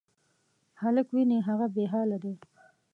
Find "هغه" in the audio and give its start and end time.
1.47-1.65